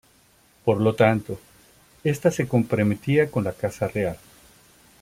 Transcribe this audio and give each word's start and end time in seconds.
Por 0.65 0.81
lo 0.81 0.95
tanto, 0.95 1.39
esta 2.03 2.31
se 2.31 2.47
comprometía 2.47 3.29
con 3.29 3.43
la 3.43 3.53
Casa 3.53 3.87
Real. 3.87 4.17